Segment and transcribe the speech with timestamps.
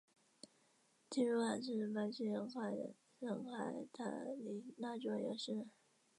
[1.11, 4.09] 蒂茹卡斯是巴西圣卡塔
[4.43, 5.69] 琳娜州的一个市镇。